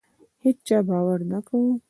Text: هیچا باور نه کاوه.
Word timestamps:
هیچا 0.43 0.77
باور 0.87 1.19
نه 1.31 1.39
کاوه. 1.47 1.73